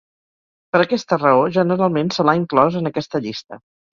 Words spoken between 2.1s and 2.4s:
se l'ha